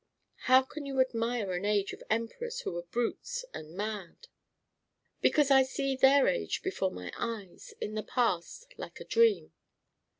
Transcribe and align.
"How 0.49 0.63
can 0.63 0.87
you 0.87 0.99
admire 0.99 1.53
an 1.53 1.63
age 1.63 1.93
of 1.93 2.01
emperors 2.09 2.61
who 2.61 2.71
were 2.71 2.81
brutes 2.81 3.45
and 3.53 3.75
mad?" 3.77 4.29
"Because 5.21 5.51
I 5.51 5.61
see 5.61 5.95
their 5.95 6.27
age 6.27 6.63
before 6.63 6.89
my 6.89 7.13
eyes, 7.17 7.75
in 7.79 7.93
the 7.93 8.01
past, 8.01 8.73
like 8.79 8.99
a 8.99 9.05
dream." 9.05 9.53